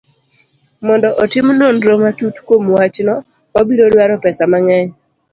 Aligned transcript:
Mondo 0.87 1.07
otim 1.23 1.47
nonro 1.59 1.93
matut 2.03 2.35
kuom 2.47 2.63
wachno, 2.75 3.15
wabiro 3.55 3.85
dwaro 3.93 4.15
pesa 4.23 4.43
mang'eny. 4.51 4.89